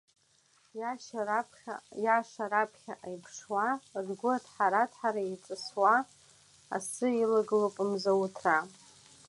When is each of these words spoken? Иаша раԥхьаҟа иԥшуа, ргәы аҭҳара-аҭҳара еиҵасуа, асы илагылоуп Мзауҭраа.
Иаша 2.03 2.45
раԥхьаҟа 2.51 2.93
иԥшуа, 3.15 3.67
ргәы 4.05 4.29
аҭҳара-аҭҳара 4.37 5.21
еиҵасуа, 5.27 5.95
асы 6.75 7.07
илагылоуп 7.21 7.75
Мзауҭраа. 7.91 8.63